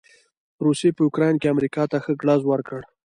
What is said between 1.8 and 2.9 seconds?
ته ښه ګړز ورکړ.